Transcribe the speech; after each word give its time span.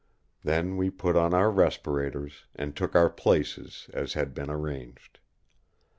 Then 0.43 0.77
we 0.77 0.89
put 0.89 1.15
on 1.15 1.31
our 1.31 1.51
respirators, 1.51 2.45
and 2.55 2.75
took 2.75 2.95
our 2.95 3.07
places 3.07 3.87
as 3.93 4.13
had 4.13 4.33
been 4.33 4.49
arranged. 4.49 5.19